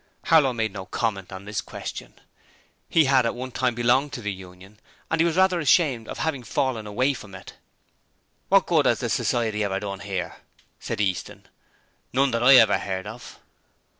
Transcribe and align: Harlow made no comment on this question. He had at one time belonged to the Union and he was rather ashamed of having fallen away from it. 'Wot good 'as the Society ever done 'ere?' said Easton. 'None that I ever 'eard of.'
Harlow 0.25 0.51
made 0.51 0.73
no 0.73 0.87
comment 0.87 1.31
on 1.31 1.45
this 1.45 1.61
question. 1.61 2.15
He 2.89 3.05
had 3.05 3.23
at 3.23 3.35
one 3.35 3.51
time 3.51 3.75
belonged 3.75 4.11
to 4.13 4.21
the 4.23 4.33
Union 4.33 4.79
and 5.11 5.21
he 5.21 5.25
was 5.25 5.35
rather 5.37 5.59
ashamed 5.59 6.07
of 6.07 6.17
having 6.17 6.41
fallen 6.41 6.87
away 6.87 7.13
from 7.13 7.35
it. 7.35 7.53
'Wot 8.49 8.65
good 8.65 8.87
'as 8.87 8.99
the 9.01 9.09
Society 9.09 9.63
ever 9.63 9.79
done 9.79 10.01
'ere?' 10.01 10.37
said 10.79 10.99
Easton. 10.99 11.47
'None 12.13 12.31
that 12.31 12.41
I 12.41 12.55
ever 12.55 12.73
'eard 12.81 13.05
of.' 13.05 13.37